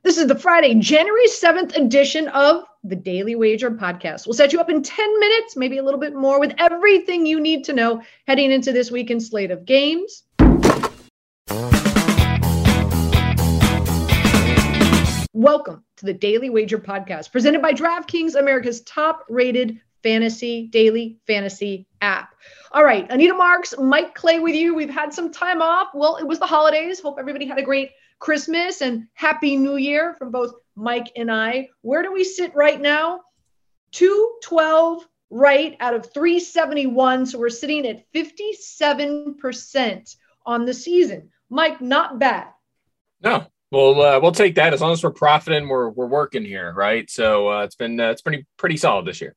[0.00, 4.26] This is the Friday, January 7th edition of the Daily Wager podcast.
[4.26, 7.38] We'll set you up in 10 minutes, maybe a little bit more, with everything you
[7.38, 10.24] need to know heading into this weekend slate of games.
[15.34, 21.86] Welcome to the Daily Wager podcast, presented by DraftKings, America's top rated fantasy daily fantasy
[22.00, 22.34] app.
[22.72, 24.74] All right, Anita Marks, Mike Clay with you.
[24.74, 25.88] We've had some time off.
[25.94, 26.98] Well, it was the holidays.
[26.98, 27.90] Hope everybody had a great
[28.22, 31.70] Christmas and Happy New Year from both Mike and I.
[31.80, 33.22] Where do we sit right now?
[33.90, 37.26] 212 right out of 371.
[37.26, 40.16] So we're sitting at 57%
[40.46, 41.30] on the season.
[41.50, 42.46] Mike, not bad.
[43.22, 45.68] No, well, uh, we'll take that as long as we're profiting.
[45.68, 47.10] We're we're working here, right?
[47.10, 49.34] So uh, it's been uh, it's pretty pretty solid this year.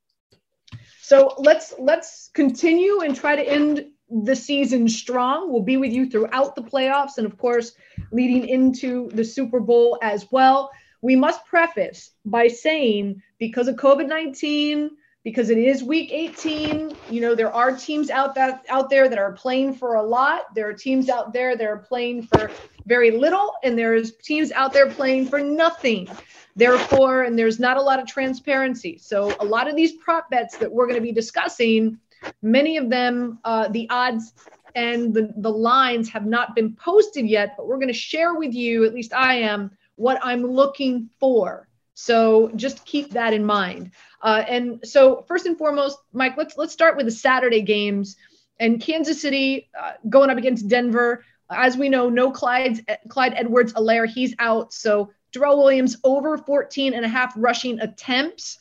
[1.01, 3.87] So let's let's continue and try to end
[4.23, 5.51] the season strong.
[5.51, 7.73] We'll be with you throughout the playoffs and, of course,
[8.11, 10.71] leading into the Super Bowl as well.
[11.01, 14.91] We must preface by saying because of COVID 19,
[15.23, 19.17] because it is week 18, you know, there are teams out that out there that
[19.17, 20.53] are playing for a lot.
[20.55, 22.49] There are teams out there that are playing for
[22.85, 26.07] very little, and there's teams out there playing for nothing.
[26.55, 28.97] Therefore, and there's not a lot of transparency.
[28.97, 31.99] So a lot of these prop bets that we're going to be discussing
[32.41, 34.33] Many of them, uh, the odds
[34.75, 38.53] and the, the lines have not been posted yet, but we're going to share with
[38.53, 41.67] you, at least I am, what I'm looking for.
[41.93, 43.91] So just keep that in mind.
[44.21, 48.17] Uh, and so first and foremost, Mike, let's let's start with the Saturday games
[48.59, 51.23] and Kansas City uh, going up against Denver.
[51.49, 54.73] As we know, no Clyde's, Clyde Edwards-Helaire, he's out.
[54.73, 58.57] So Darrel Williams over 14 and a half rushing attempts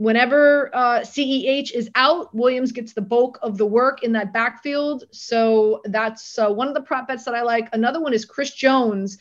[0.00, 5.04] whenever uh, CEH is out, Williams gets the bulk of the work in that backfield.
[5.10, 7.68] So that's uh, one of the prop bets that I like.
[7.74, 9.18] Another one is Chris Jones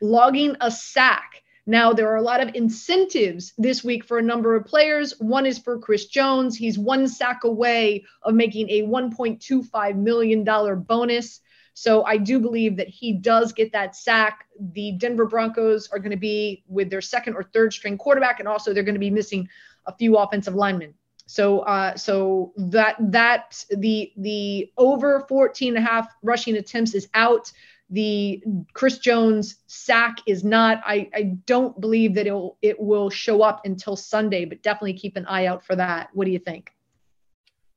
[0.00, 1.42] logging a sack.
[1.66, 5.18] Now, there are a lot of incentives this week for a number of players.
[5.18, 6.56] One is for Chris Jones.
[6.56, 10.44] He's one sack away of making a $1.25 million
[10.84, 11.40] bonus.
[11.76, 14.46] So I do believe that he does get that sack.
[14.60, 18.46] The Denver Broncos are going to be with their second or third string quarterback, and
[18.46, 19.48] also they're going to be missing
[19.86, 20.94] a few offensive linemen.
[21.26, 27.08] So uh, so that that the the over 14 and a half rushing attempts is
[27.14, 27.50] out.
[27.90, 30.82] The Chris Jones sack is not.
[30.84, 34.94] I, I don't believe that it will it will show up until Sunday, but definitely
[34.94, 36.08] keep an eye out for that.
[36.12, 36.70] What do you think?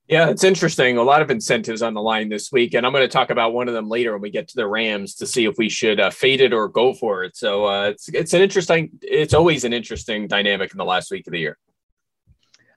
[0.08, 0.98] Yeah, it's interesting.
[0.98, 3.54] A lot of incentives on the line this week, and I'm going to talk about
[3.54, 6.00] one of them later when we get to the Rams to see if we should
[6.00, 7.36] uh, fade it or go for it.
[7.36, 8.92] So uh, it's it's an interesting.
[9.02, 11.58] It's always an interesting dynamic in the last week of the year.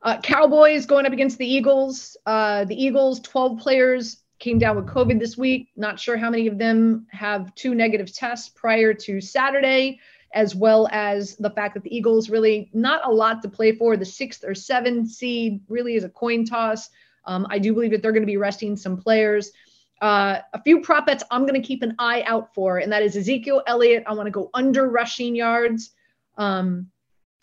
[0.03, 2.17] Uh, Cowboys going up against the Eagles.
[2.25, 5.69] Uh, the Eagles, 12 players came down with COVID this week.
[5.77, 10.01] Not sure how many of them have two negative tests prior to Saturday,
[10.33, 13.97] as well as the fact that the Eagles really not a lot to play for.
[13.97, 16.89] The sixth or seventh seed really is a coin toss.
[17.27, 19.53] Um, I do believe that they're going to be resting some players.
[20.01, 23.03] Uh, a few prop bets I'm going to keep an eye out for, and that
[23.03, 24.05] is Ezekiel Elliott.
[24.07, 25.91] I want to go under rushing yards.
[26.39, 26.91] Um,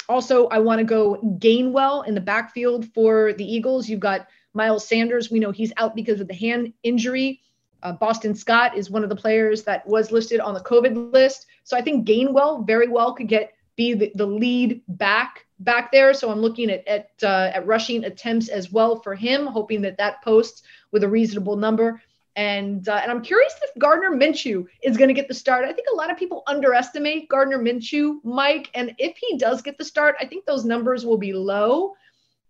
[0.09, 3.90] also, I want to go Gainwell in the backfield for the Eagles.
[3.90, 5.29] You've got Miles Sanders.
[5.29, 7.41] We know he's out because of the hand injury.
[7.84, 11.46] Uh, Boston Scott is one of the players that was listed on the COVID list.
[11.63, 16.13] So I think Gainwell very well could get be the, the lead back back there.
[16.13, 19.97] So I'm looking at at, uh, at rushing attempts as well for him, hoping that
[19.97, 22.01] that posts with a reasonable number.
[22.37, 25.65] And uh, and I'm curious if Gardner Minshew is going to get the start.
[25.65, 28.69] I think a lot of people underestimate Gardner Minshew, Mike.
[28.75, 31.95] And if he does get the start, I think those numbers will be low.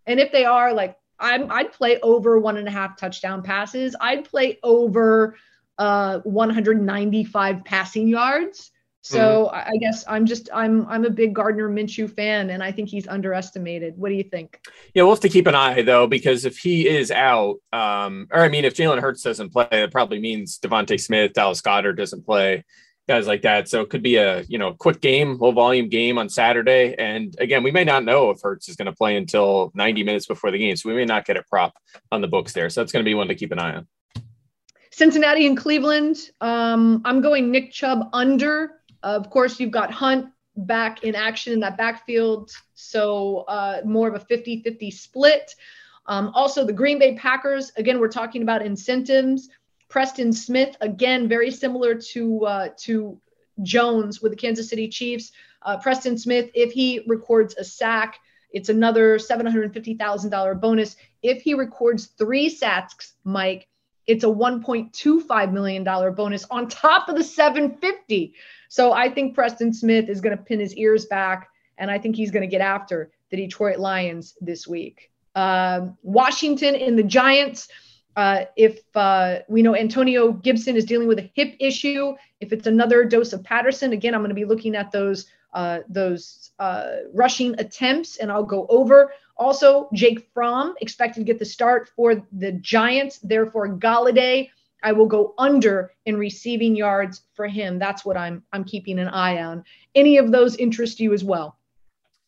[0.05, 3.95] And if they are, like I'm, I'd play over one and a half touchdown passes.
[4.01, 5.37] I'd play over
[5.77, 8.71] uh, 195 passing yards.
[9.07, 9.53] So mm.
[9.53, 13.07] I guess I'm just I'm I'm a big Gardner Minshew fan, and I think he's
[13.07, 13.97] underestimated.
[13.97, 14.59] What do you think?
[14.93, 18.41] Yeah, we'll have to keep an eye though, because if he is out, um, or
[18.41, 22.25] I mean, if Jalen Hurts doesn't play, it probably means DeVonta Smith, Dallas Goedert doesn't
[22.25, 22.65] play,
[23.07, 23.69] guys like that.
[23.69, 26.93] So it could be a you know quick game, low volume game on Saturday.
[26.97, 30.25] And again, we may not know if Hurts is going to play until 90 minutes
[30.25, 31.73] before the game, so we may not get a prop
[32.11, 32.69] on the books there.
[32.69, 33.87] So that's going to be one to keep an eye on.
[34.91, 36.17] Cincinnati and Cleveland.
[36.41, 38.76] Um, I'm going Nick Chubb under
[39.15, 44.15] of course, you've got Hunt back in action in that backfield, so uh, more of
[44.15, 45.55] a 50 50 split.
[46.07, 49.49] Um, also, the Green Bay Packers, again, we're talking about incentives.
[49.89, 53.19] Preston Smith, again, very similar to uh, to
[53.63, 55.31] Jones with the Kansas City Chiefs.
[55.61, 58.19] Uh, Preston Smith, if he records a sack,
[58.51, 60.95] it's another $750,000 bonus.
[61.21, 63.67] If he records three sacks, Mike,
[64.07, 68.33] it's a $1.25 million bonus on top of the 750.
[68.69, 72.15] So I think Preston Smith is going to pin his ears back, and I think
[72.15, 75.11] he's going to get after the Detroit Lions this week.
[75.35, 77.67] Um, Washington in the Giants.
[78.15, 82.65] Uh, if uh, we know Antonio Gibson is dealing with a hip issue, if it's
[82.65, 86.97] another dose of Patterson, again, I'm going to be looking at those uh, those uh,
[87.13, 89.11] rushing attempts, and I'll go over.
[89.37, 93.19] Also, Jake Fromm expected to get the start for the Giants.
[93.19, 94.49] Therefore, Golladay,
[94.83, 97.79] I will go under in receiving yards for him.
[97.79, 99.63] That's what I'm I'm keeping an eye on.
[99.95, 101.57] Any of those interest you as well?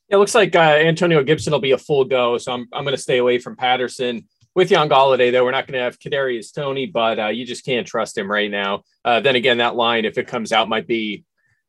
[0.10, 2.96] It looks like uh, Antonio Gibson will be a full go, so I'm I'm going
[2.96, 4.28] to stay away from Patterson.
[4.56, 7.64] With Young Golladay, though, we're not going to have Kadarius Toney, but uh, you just
[7.64, 8.84] can't trust him right now.
[9.06, 11.24] Uh, then again, that line, if it comes out, might be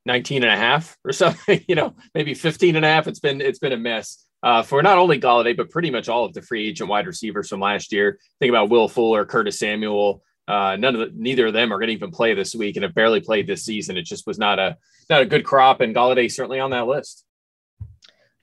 [0.07, 3.07] 19 and a half or something, you know, maybe 15 and a half.
[3.07, 6.25] It's been it's been a mess uh, for not only Golladay, but pretty much all
[6.25, 8.19] of the free agent wide receivers from last year.
[8.39, 10.23] Think about Will Fuller, Curtis Samuel.
[10.49, 12.83] Uh, none of the, neither of them are going to even play this week and
[12.83, 13.97] have barely played this season.
[13.97, 14.77] It just was not a
[15.09, 17.25] not a good crop, and Golladay certainly on that list.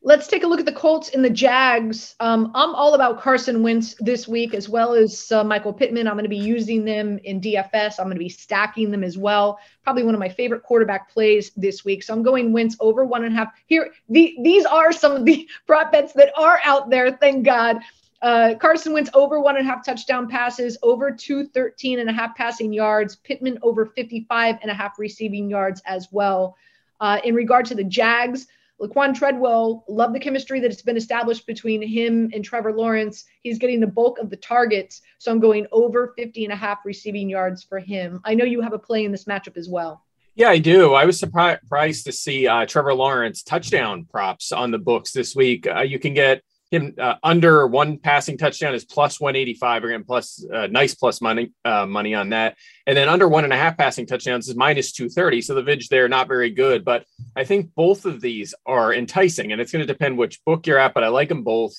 [0.07, 2.15] Let's take a look at the Colts and the Jags.
[2.21, 6.07] Um, I'm all about Carson Wentz this week, as well as uh, Michael Pittman.
[6.07, 7.99] I'm going to be using them in DFS.
[7.99, 9.59] I'm going to be stacking them as well.
[9.83, 12.03] Probably one of my favorite quarterback plays this week.
[12.03, 13.49] So I'm going Wentz over one and a half.
[13.65, 17.11] Here, the, these are some of the prop bets that are out there.
[17.11, 17.79] Thank God.
[18.21, 22.33] Uh, Carson Wentz over one and a half touchdown passes, over 213 and a half
[22.37, 23.17] passing yards.
[23.17, 26.55] Pittman over 55 and a half receiving yards as well.
[27.01, 28.47] Uh, in regard to the Jags,
[28.79, 33.25] Laquan Treadwell, love the chemistry that has been established between him and Trevor Lawrence.
[33.41, 35.01] He's getting the bulk of the targets.
[35.17, 38.21] So I'm going over 50 and a half receiving yards for him.
[38.23, 40.03] I know you have a play in this matchup as well.
[40.35, 40.93] Yeah, I do.
[40.93, 45.65] I was surprised to see uh, Trevor Lawrence touchdown props on the books this week.
[45.65, 50.45] Uh, you can get him uh, under one passing touchdown is plus 185 again plus
[50.53, 52.57] uh, nice plus money uh, money on that.
[52.85, 55.83] And then under one and a half passing touchdowns is minus 230 so the vig
[55.89, 56.83] there not very good.
[56.83, 57.05] But
[57.35, 60.79] i think both of these are enticing and it's going to depend which book you're
[60.79, 61.75] at but i like them both.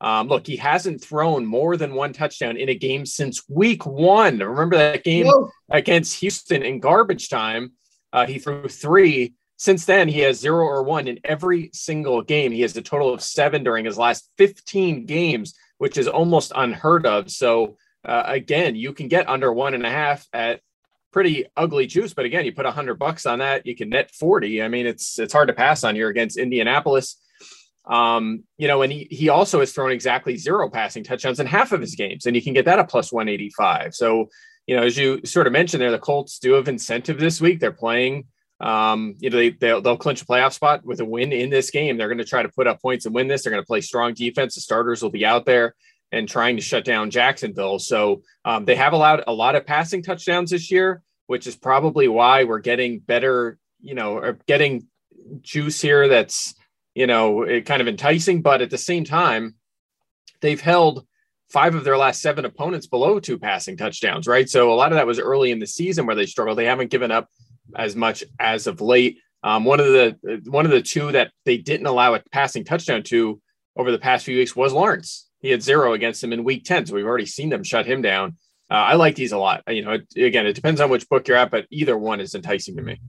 [0.00, 4.38] Um, look he hasn't thrown more than one touchdown in a game since week one.
[4.40, 5.50] Remember that game Whoa.
[5.70, 7.72] against houston in garbage time?
[8.12, 12.50] Uh, he threw three since then, he has zero or one in every single game.
[12.50, 17.06] He has a total of seven during his last 15 games, which is almost unheard
[17.06, 17.30] of.
[17.30, 20.62] So, uh, again, you can get under one and a half at
[21.12, 22.12] pretty ugly juice.
[22.12, 24.64] But again, you put a hundred bucks on that, you can net 40.
[24.64, 27.22] I mean, it's it's hard to pass on here against Indianapolis.
[27.84, 31.70] Um, you know, and he he also has thrown exactly zero passing touchdowns in half
[31.70, 33.94] of his games, and you can get that at plus 185.
[33.94, 34.28] So,
[34.66, 37.60] you know, as you sort of mentioned there, the Colts do have incentive this week.
[37.60, 38.24] They're playing
[38.62, 41.70] um, you know, they, they'll, they'll clinch a playoff spot with a win in this
[41.70, 41.96] game.
[41.96, 43.42] They're going to try to put up points and win this.
[43.42, 44.54] They're going to play strong defense.
[44.54, 45.74] The starters will be out there
[46.12, 47.80] and trying to shut down Jacksonville.
[47.80, 52.06] So um, they have allowed a lot of passing touchdowns this year, which is probably
[52.06, 54.86] why we're getting better, you know, or getting
[55.40, 56.54] juice here that's,
[56.94, 58.42] you know, kind of enticing.
[58.42, 59.56] But at the same time,
[60.40, 61.04] they've held
[61.50, 64.48] five of their last seven opponents below two passing touchdowns, right?
[64.48, 66.58] So a lot of that was early in the season where they struggled.
[66.58, 67.28] They haven't given up
[67.76, 69.18] as much as of late.
[69.42, 73.02] Um, one of the one of the two that they didn't allow a passing touchdown
[73.04, 73.40] to
[73.76, 75.28] over the past few weeks was Lawrence.
[75.40, 78.02] He had zero against him in Week Ten, so we've already seen them shut him
[78.02, 78.36] down.
[78.70, 79.62] Uh, I like these a lot.
[79.68, 82.34] You know, it, again, it depends on which book you're at, but either one is
[82.34, 83.00] enticing to me.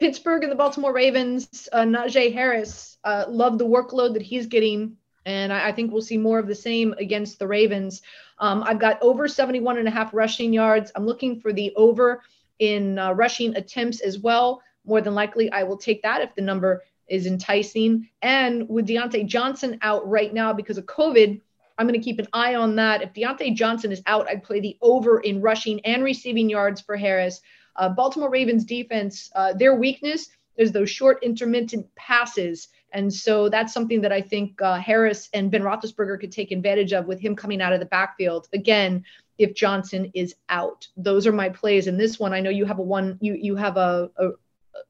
[0.00, 4.96] Pittsburgh and the Baltimore Ravens, uh, Najee Harris, uh, love the workload that he's getting.
[5.26, 8.02] And I, I, think we'll see more of the same against the Ravens.
[8.38, 10.92] Um, I've got over 71 and a half rushing yards.
[10.94, 12.22] I'm looking for the over
[12.58, 14.62] in uh, rushing attempts as well.
[14.84, 18.08] More than likely, I will take that if the number is enticing.
[18.22, 21.40] And with Diontae Johnson out right now because of COVID,
[21.78, 23.02] I'm going to keep an eye on that.
[23.02, 26.96] If Diontae Johnson is out, I'd play the over in rushing and receiving yards for
[26.96, 27.40] Harris.
[27.76, 32.68] Uh, Baltimore Ravens defense, uh, their weakness is those short intermittent passes.
[32.92, 36.92] And so that's something that I think uh, Harris and Ben Roethlisberger could take advantage
[36.92, 38.48] of with him coming out of the backfield.
[38.52, 39.04] Again,
[39.38, 40.86] if Johnson is out.
[40.96, 42.32] Those are my plays in this one.
[42.32, 44.28] I know you have a one you you have a a,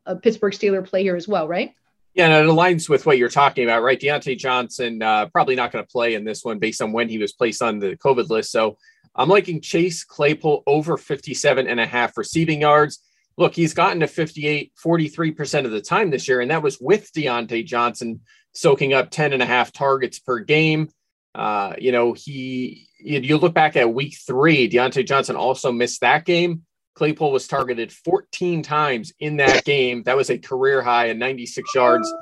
[0.07, 1.75] a Pittsburgh Steeler play here as well, right?
[2.15, 4.01] Yeah, and it aligns with what you're talking about, right?
[4.01, 7.19] Diontae Johnson uh, probably not going to play in this one based on when he
[7.19, 8.51] was placed on the COVID list.
[8.51, 8.77] So
[9.15, 13.01] I'm liking Chase Claypool over 57 and a half receiving yards.
[13.37, 17.13] Look, he's gotten to 58, 43% of the time this year, and that was with
[17.13, 18.21] Diontae Johnson
[18.53, 20.89] soaking up 10 and a half targets per game.
[21.35, 26.25] Uh, you know, he you look back at week three, Diontae Johnson also missed that
[26.25, 26.63] game.
[26.95, 30.03] Claypool was targeted 14 times in that game.
[30.03, 32.13] That was a career high and 96 yards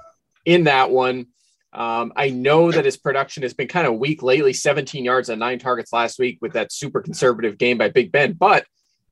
[0.44, 1.28] in that one.
[1.72, 5.40] Um, I know that his production has been kind of weak lately 17 yards and
[5.40, 8.66] nine targets last week with that super conservative game by Big Ben, but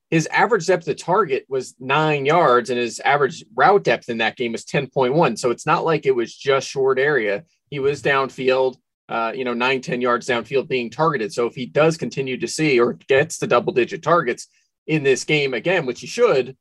[0.09, 4.37] his average depth of target was nine yards and his average route depth in that
[4.37, 5.37] game was 10.1.
[5.37, 7.43] So it's not like it was just short area.
[7.69, 11.31] He was downfield, uh, you know, nine, 10 yards downfield being targeted.
[11.31, 14.47] So if he does continue to see or gets the double digit targets
[14.87, 16.57] in this game again, which he should,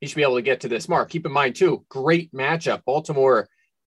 [0.00, 1.10] he should be able to get to this mark.
[1.10, 2.82] Keep in mind, too, great matchup.
[2.84, 3.48] Baltimore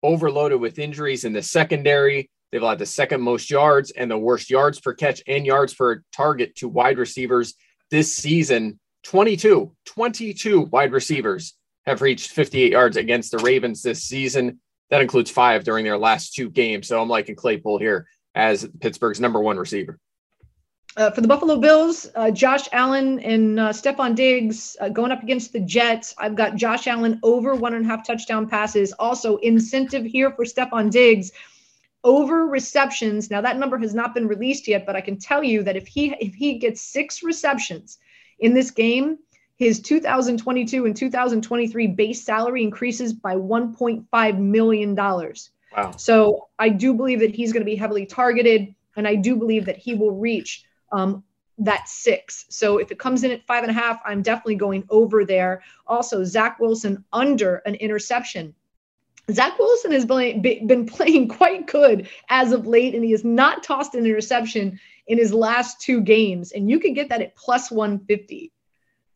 [0.03, 2.29] overloaded with injuries in the secondary.
[2.51, 6.03] They've allowed the second most yards and the worst yards per catch and yards per
[6.12, 7.53] target to wide receivers
[7.91, 8.79] this season.
[9.03, 11.55] 22, 22 wide receivers
[11.86, 14.60] have reached 58 yards against the Ravens this season.
[14.91, 16.88] That includes five during their last two games.
[16.88, 18.05] So I'm liking Claypool here
[18.36, 19.98] as Pittsburgh's number one receiver.
[20.98, 25.24] Uh, for the Buffalo Bills, uh, Josh Allen and uh, Stefon Diggs uh, going up
[25.24, 26.13] against the Jets.
[26.17, 28.91] I've got Josh Allen over one and a half touchdown passes.
[29.00, 31.31] Also, incentive here for Stefon Diggs
[32.03, 33.31] over receptions.
[33.31, 35.88] Now that number has not been released yet, but I can tell you that if
[35.88, 37.98] he if he gets six receptions
[38.39, 39.17] in this game,
[39.62, 45.51] his 2022 and 2023 base salary increases by 1.5 million dollars.
[45.77, 45.91] Wow!
[45.98, 49.65] So I do believe that he's going to be heavily targeted, and I do believe
[49.65, 51.24] that he will reach um,
[51.60, 52.48] that six.
[52.50, 55.62] So if it comes in at five and a half, I'm definitely going over there.
[55.86, 58.56] Also, Zach Wilson under an interception.
[59.30, 63.94] Zach Wilson has been playing quite good as of late, and he has not tossed
[63.94, 66.51] an interception in his last two games.
[66.51, 68.51] And you can get that at plus 150.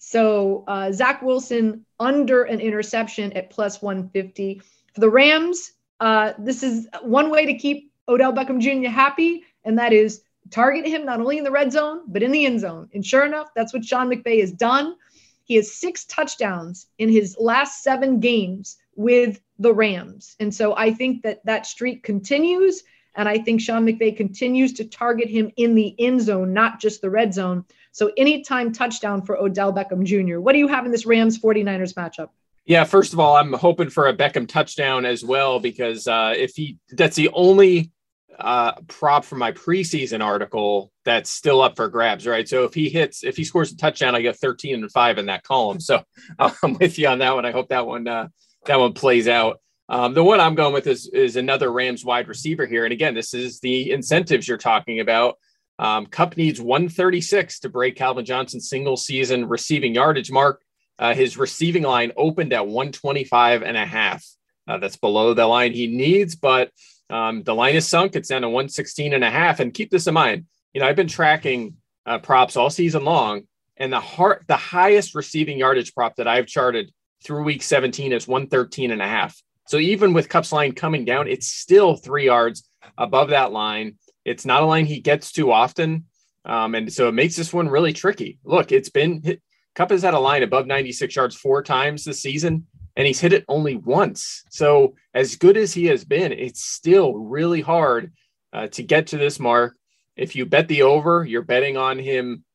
[0.07, 4.61] So uh, Zach Wilson under an interception at plus 150.
[4.93, 8.87] For the Rams, uh, this is one way to keep Odell Beckham Jr.
[8.87, 10.21] happy, and that is
[10.51, 12.87] target him not only in the red zone, but in the end zone.
[12.93, 14.95] And sure enough, that's what Sean McVay has done.
[15.43, 20.35] He has six touchdowns in his last seven games with the Rams.
[20.39, 22.83] And so I think that that streak continues.
[23.15, 27.01] And I think Sean McVay continues to target him in the end zone, not just
[27.01, 27.65] the red zone.
[27.95, 30.41] So anytime touchdown for Odell Beckham Jr.
[30.41, 32.27] What do you have in this Rams 49ers matchup?
[32.65, 36.55] Yeah, first of all, I'm hoping for a Beckham touchdown as well because uh, if
[36.55, 37.91] he that's the only
[38.37, 42.49] uh, prop from my preseason article that's still up for grabs, right?
[42.49, 45.27] So if he hits, if he scores a touchdown, I get 13 and five in
[45.27, 45.79] that column.
[45.79, 46.03] So
[46.37, 47.45] I'm with you on that one.
[47.45, 48.27] I hope that one uh,
[48.65, 49.61] that one plays out.
[49.87, 53.13] Um, the one I'm going with is is another Rams wide receiver here, and again,
[53.13, 55.37] this is the incentives you're talking about.
[55.77, 60.61] Um, Kupp needs 136 to break Calvin Johnson's single season receiving yardage mark.
[60.97, 64.25] Uh, his receiving line opened at 125 and a half.
[64.67, 66.71] Uh, that's below the line he needs, but
[67.09, 68.15] um, the line is sunk.
[68.15, 69.59] It's down to 116 and a half.
[69.59, 70.45] And keep this in mind.
[70.73, 73.43] You know, I've been tracking uh, props all season long,
[73.77, 76.91] and the heart, the highest receiving yardage prop that I've charted
[77.23, 79.41] through week 17 is 113 and a half.
[79.67, 82.67] So even with Kupp's line coming down, it's still three yards
[82.97, 83.97] above that line.
[84.25, 86.05] It's not a line he gets too often.
[86.43, 88.39] Um, and so it makes this one really tricky.
[88.43, 89.39] Look, it's been
[89.75, 92.65] Kupp has had a line above 96 yards four times this season
[92.95, 94.43] and he's hit it only once.
[94.49, 98.13] So, as good as he has been, it's still really hard
[98.53, 99.75] uh, to get to this mark.
[100.15, 102.45] If you bet the over, you're betting on him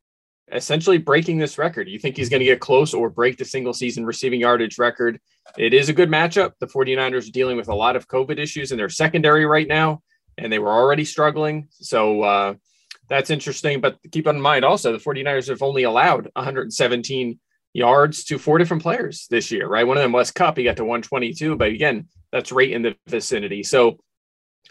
[0.53, 1.89] essentially breaking this record.
[1.89, 5.21] You think he's going to get close or break the single season receiving yardage record.
[5.59, 6.53] It is a good matchup.
[6.59, 10.03] The 49ers are dealing with a lot of COVID issues in their secondary right now,
[10.41, 11.69] and they were already struggling.
[11.73, 12.55] So, uh,
[13.09, 13.81] that's interesting.
[13.81, 17.39] But keep in mind also, the 49ers have only allowed 117
[17.73, 19.87] yards to four different players this year, right?
[19.87, 22.97] One of them was Kupp, he got to 122, but again, that's right in the
[23.07, 23.63] vicinity.
[23.63, 23.99] So,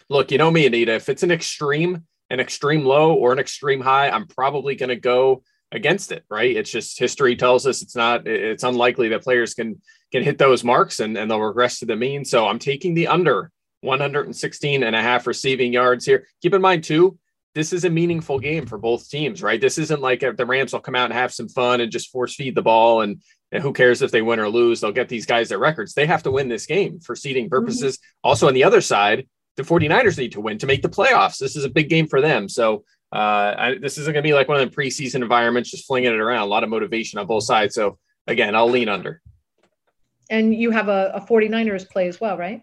[0.10, 3.82] look, you know me, Anita, if it's an extreme, an extreme low or an extreme
[3.82, 6.56] high, I'm probably going to go against it, right?
[6.56, 10.64] It's just history tells us it's not, it's unlikely that players can can hit those
[10.64, 12.26] marks and, and they'll regress to the mean.
[12.26, 16.26] So I'm taking the under 116 and a half receiving yards here.
[16.42, 17.18] Keep in mind too,
[17.56, 19.60] this is a meaningful game for both teams, right?
[19.60, 22.36] This isn't like the Rams will come out and have some fun and just force
[22.36, 23.22] feed the ball and,
[23.52, 24.80] and who cares if they win or lose?
[24.80, 25.94] They'll get these guys their records.
[25.94, 27.50] They have to win this game for seeding mm-hmm.
[27.50, 27.98] purposes.
[27.98, 28.28] Mm-hmm.
[28.28, 31.40] Also, on the other side, the 49ers need to win to make the playoffs.
[31.40, 32.48] This is a big game for them.
[32.48, 35.88] So, uh, I, this isn't going to be like one of the preseason environments, just
[35.88, 36.44] flinging it around.
[36.44, 37.74] A lot of motivation on both sides.
[37.74, 39.22] So, again, I'll lean under.
[40.30, 42.62] And you have a, a 49ers play as well, right?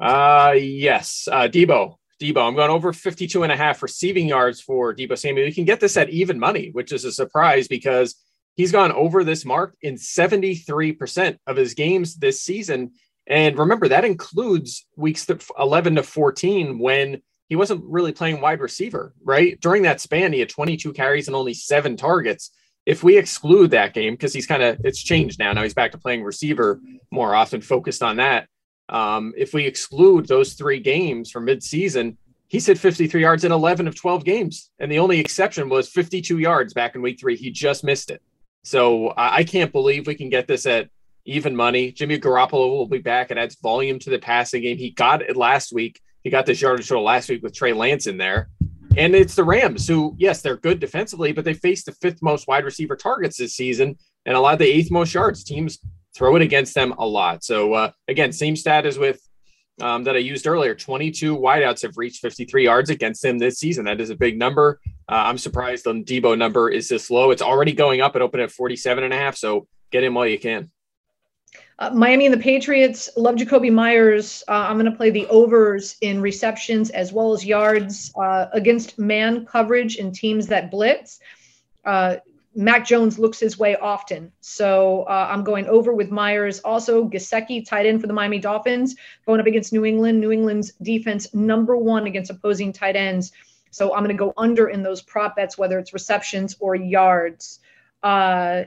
[0.00, 1.28] Uh, yes.
[1.30, 1.96] Uh, Debo.
[2.20, 2.46] Deebo.
[2.46, 5.46] I'm going over 52 and a half receiving yards for Deebo Samuel.
[5.46, 8.14] You can get this at even money, which is a surprise because
[8.56, 12.92] he's gone over this mark in 73% of his games this season.
[13.26, 15.26] And remember, that includes weeks
[15.58, 19.60] 11 to 14 when he wasn't really playing wide receiver, right?
[19.60, 22.50] During that span, he had 22 carries and only seven targets.
[22.86, 25.52] If we exclude that game, because he's kind of, it's changed now.
[25.52, 26.80] Now he's back to playing receiver
[27.10, 28.48] more often, focused on that.
[28.90, 32.16] Um, if we exclude those three games from midseason,
[32.48, 34.70] he's hit 53 yards in 11 of 12 games.
[34.80, 37.36] And the only exception was 52 yards back in week three.
[37.36, 38.20] He just missed it.
[38.62, 40.90] So I can't believe we can get this at
[41.24, 41.92] even money.
[41.92, 43.30] Jimmy Garoppolo will be back.
[43.30, 44.76] It adds volume to the passing game.
[44.76, 46.00] He got it last week.
[46.24, 48.50] He got this yardage total last week with Trey Lance in there.
[48.96, 52.48] And it's the Rams who, yes, they're good defensively, but they faced the fifth most
[52.48, 55.44] wide receiver targets this season and a lot of the eighth most yards.
[55.44, 55.78] Teams
[56.14, 57.44] throw it against them a lot.
[57.44, 59.20] So uh, again, same stat as with
[59.80, 60.74] um, that I used earlier.
[60.74, 63.84] 22 wideouts have reached 53 yards against him this season.
[63.84, 64.80] That is a big number.
[65.08, 67.30] Uh, I'm surprised the Deebo number is this low.
[67.30, 68.16] It's already going up.
[68.16, 69.36] It opened at 47 and a half.
[69.36, 70.70] So get in while you can.
[71.78, 74.44] Uh, Miami and the Patriots love Jakobi Meyers.
[74.46, 78.98] Uh, I'm going to play the overs in receptions as well as yards uh, against
[78.98, 81.20] man coverage and teams that blitz.
[82.54, 84.32] Mac Jones looks his way often.
[84.40, 86.60] So uh, I'm going over with Meyers.
[86.60, 90.20] Also, Gesicki, tight end for the Miami Dolphins, going up against New England.
[90.20, 93.32] New England's defense, number one against opposing tight ends.
[93.70, 97.60] So I'm going to go under in those prop bets, whether it's receptions or yards.
[98.02, 98.64] Uh,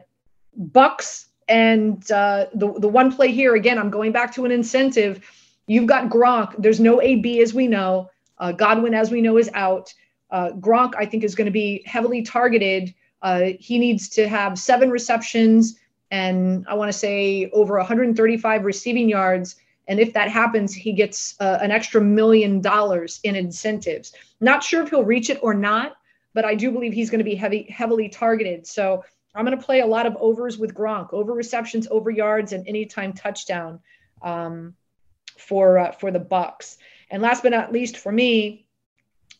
[0.55, 5.25] Bucks and uh, the, the one play here, again, I'm going back to an incentive.
[5.67, 6.55] You've got Gronk.
[6.57, 8.09] There's no AB, as we know.
[8.37, 9.93] Uh, Godwin, as we know, is out.
[10.29, 14.59] Uh, Gronk, I think, is going to be heavily targeted uh, he needs to have
[14.59, 15.79] seven receptions
[16.13, 19.55] and I want to say over 135 receiving yards.
[19.87, 24.13] And if that happens, he gets uh, an extra million dollars in incentives.
[24.39, 25.95] Not sure if he'll reach it or not,
[26.35, 28.67] but I do believe he's going to be heavy, heavily targeted.
[28.67, 29.03] So
[29.33, 32.67] I'm going to play a lot of overs with Gronk, over receptions, over yards, and
[32.67, 33.79] anytime touchdown
[34.21, 34.75] um,
[35.39, 36.77] for uh, for the Bucks.
[37.09, 38.62] And last but not least, for me,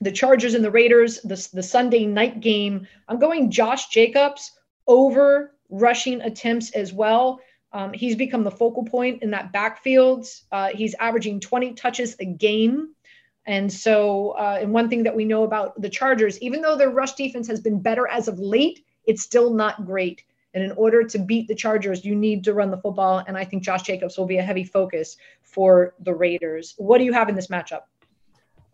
[0.02, 2.88] the Chargers and the Raiders, the, the Sunday night game.
[3.08, 4.52] I'm going Josh Jacobs
[4.88, 7.40] over rushing attempts as well.
[7.72, 10.28] Um, he's become the focal point in that backfield.
[10.52, 12.94] Uh, he's averaging 20 touches a game.
[13.46, 16.92] And so, uh, and one thing that we know about the Chargers, even though their
[16.92, 20.24] rush defense has been better as of late, it's still not great.
[20.54, 23.24] And in order to beat the Chargers, you need to run the football.
[23.28, 26.76] And I think Josh Jacobs will be a heavy focus for the Raiders.
[26.78, 27.82] What do you have in this matchup?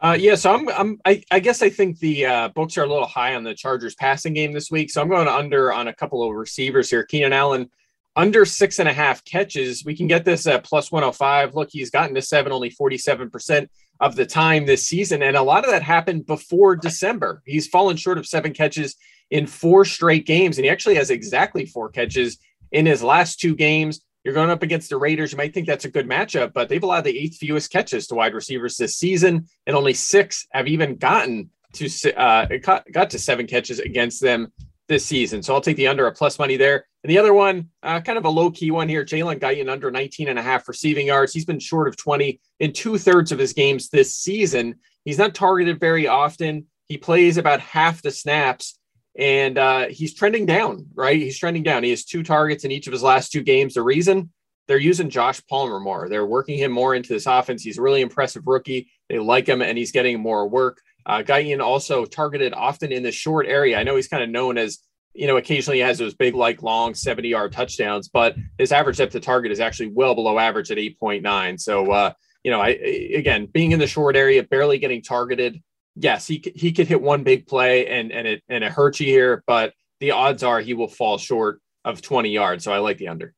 [0.02, 2.88] Uh, yeah, so I'm, I'm I, I, guess I think the uh, books are a
[2.88, 4.90] little high on the Chargers passing game this week.
[4.92, 7.04] So I'm going under on a couple of receivers here.
[7.04, 7.70] Keenan Allen
[8.16, 9.84] under six and a half catches.
[9.84, 11.54] We can get this at plus 105.
[11.54, 13.68] Look, he's gotten to seven only 47%
[14.00, 15.22] of the time this season.
[15.22, 17.42] And a lot of that happened before December.
[17.46, 18.96] He's fallen short of seven catches
[19.30, 20.58] in four straight games.
[20.58, 22.38] And he actually has exactly four catches
[22.72, 24.02] in his last two games.
[24.24, 25.32] You're going up against the Raiders.
[25.32, 28.16] You might think that's a good matchup, but they've allowed the eighth fewest catches to
[28.16, 32.48] wide receivers this season, and only six have even gotten to uh,
[32.92, 34.52] got to seven catches against them
[34.88, 35.42] this season.
[35.42, 36.86] So I'll take the under a plus money there.
[37.04, 39.90] And the other one, uh, kind of a low key one here, Jalen Guyton under
[39.90, 41.32] 19 and a half receiving yards.
[41.32, 44.76] He's been short of 20 in two thirds of his games this season.
[45.06, 46.66] He's not targeted very often.
[46.90, 48.79] He plays about half the snaps
[49.18, 51.18] and uh, he's trending down, right?
[51.18, 51.84] He's trending down.
[51.84, 53.74] He has two targets in each of his last two games.
[53.74, 54.32] The reason
[54.68, 57.64] they're using Josh Palmer more, they're working him more into this offense.
[57.64, 58.92] He's a really impressive rookie.
[59.10, 60.82] They like him, and he's getting more work.
[61.06, 63.80] Uh, Guyton also targeted often in the short area.
[63.80, 64.80] I know he's kind of known as
[65.14, 68.98] you know, occasionally he has those big, like long 70 yard touchdowns, but his average
[68.98, 71.60] depth to target is actually well below average at 8.9.
[71.60, 75.62] So, uh, you know, I, again, being in the short area, barely getting targeted,
[76.00, 79.08] yes, he he could hit one big play and and it and it hurts you
[79.08, 82.64] here, but the odds are he will fall short of 20 yards.
[82.64, 83.34] So I like the under.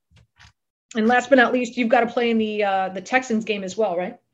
[0.95, 3.63] And last but not least, you've got to play in the uh, the Texans game
[3.63, 4.17] as well, right?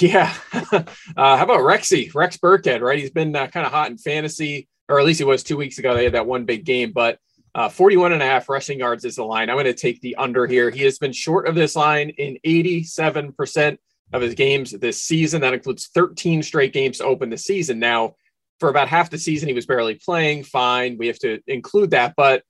[0.00, 0.34] Yeah.
[0.52, 0.82] uh,
[1.16, 2.98] how about Rexy, Rex Burkhead, right?
[2.98, 5.78] He's been uh, kind of hot in fantasy, or at least he was two weeks
[5.78, 5.94] ago.
[5.94, 7.20] They had that one big game, but
[7.54, 9.48] uh, 41 and a half rushing yards is the line.
[9.48, 10.70] I'm going to take the under here.
[10.70, 13.78] He has been short of this line in 87%
[14.12, 15.40] of his games this season.
[15.40, 17.78] That includes 13 straight games to open the season.
[17.78, 18.14] Now,
[18.60, 20.44] for about half the season, he was barely playing.
[20.44, 22.14] Fine, we have to include that.
[22.16, 22.42] But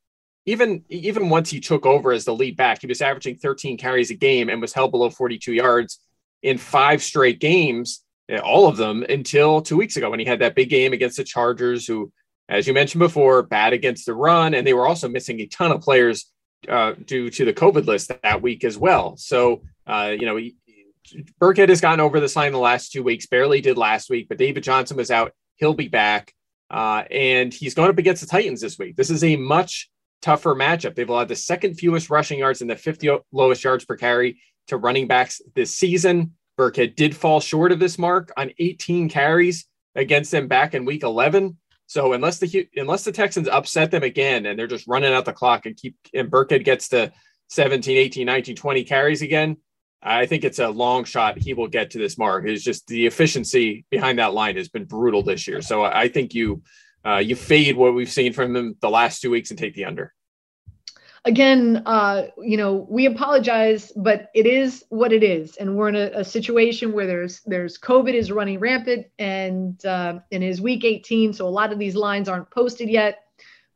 [0.44, 4.10] even even once he took over as the lead back, he was averaging 13 carries
[4.10, 6.00] a game and was held below 42 yards
[6.42, 10.38] in five straight games, eh, all of them until two weeks ago when he had
[10.38, 12.12] that big game against the Chargers, who,
[12.48, 15.72] as you mentioned before, bad against the run, and they were also missing a ton
[15.72, 16.30] of players
[16.68, 19.16] uh, due to the COVID list that week as well.
[19.16, 20.38] So, uh, you know,
[21.40, 24.38] Burkhead has gotten over this line the last two weeks, barely did last week, but
[24.38, 25.32] David Johnson was out.
[25.56, 26.32] He'll be back.
[26.70, 28.96] Uh, and he's going up against the Titans this week.
[28.96, 29.88] This is a much
[30.22, 30.94] tougher matchup.
[30.94, 34.76] They've allowed the second fewest rushing yards and the 50 lowest yards per carry to
[34.76, 36.32] running backs this season.
[36.58, 41.02] Burkhead did fall short of this mark on 18 carries against them back in week
[41.02, 41.56] 11.
[41.86, 45.32] So unless the unless the Texans upset them again and they're just running out the
[45.32, 47.12] clock and keep and Burkhead gets to
[47.48, 49.56] 17, 18, 19, 20 carries again,
[50.06, 52.46] I think it's a long shot he will get to this mark.
[52.46, 55.60] It's just the efficiency behind that line has been brutal this year.
[55.60, 56.62] So I think you
[57.04, 59.84] uh, you fade what we've seen from them the last two weeks and take the
[59.84, 60.12] under.
[61.24, 65.96] Again, uh, you know, we apologize, but it is what it is, and we're in
[65.96, 70.84] a, a situation where there's there's COVID is running rampant, and uh, and is week
[70.84, 73.25] 18, so a lot of these lines aren't posted yet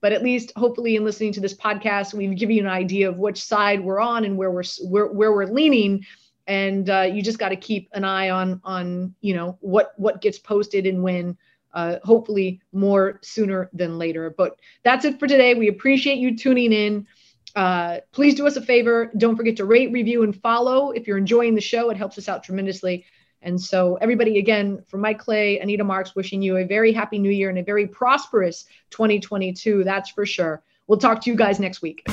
[0.00, 3.18] but at least hopefully in listening to this podcast we've given you an idea of
[3.18, 6.04] which side we're on and where we're where, where we're leaning.
[6.46, 10.20] And uh, you just got to keep an eye on on you know what what
[10.20, 11.36] gets posted and when
[11.74, 14.34] uh, hopefully more sooner than later.
[14.36, 15.54] But that's it for today.
[15.54, 17.06] We appreciate you tuning in.
[17.54, 19.12] Uh, please do us a favor.
[19.16, 20.90] Don't forget to rate review and follow.
[20.90, 23.04] If you're enjoying the show it helps us out tremendously
[23.42, 27.30] and so, everybody, again, from Mike Clay, Anita Marks, wishing you a very happy new
[27.30, 29.82] year and a very prosperous 2022.
[29.84, 30.62] That's for sure.
[30.86, 32.06] We'll talk to you guys next week.